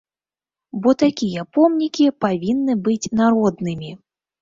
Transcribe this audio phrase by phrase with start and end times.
[0.85, 3.97] Бо такія помнікі павінны быць народнымі.